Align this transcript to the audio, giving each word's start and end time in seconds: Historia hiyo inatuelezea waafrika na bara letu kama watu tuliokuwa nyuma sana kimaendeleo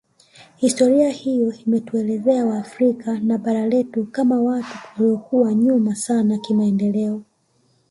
Historia 0.55 1.09
hiyo 1.09 1.53
inatuelezea 1.65 2.45
waafrika 2.45 3.19
na 3.19 3.37
bara 3.37 3.67
letu 3.67 4.05
kama 4.05 4.41
watu 4.41 4.77
tuliokuwa 4.97 5.53
nyuma 5.53 5.95
sana 5.95 6.37
kimaendeleo 6.37 7.21